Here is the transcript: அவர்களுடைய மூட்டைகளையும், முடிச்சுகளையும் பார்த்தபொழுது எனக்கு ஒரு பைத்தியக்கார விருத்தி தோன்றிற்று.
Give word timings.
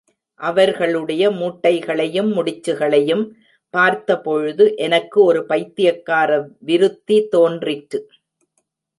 அவர்களுடைய 0.39 1.31
மூட்டைகளையும், 1.31 2.31
முடிச்சுகளையும் 2.31 3.21
பார்த்தபொழுது 3.69 4.75
எனக்கு 4.75 5.23
ஒரு 5.23 5.45
பைத்தியக்கார 5.45 6.49
விருத்தி 6.59 7.27
தோன்றிற்று. 7.27 7.99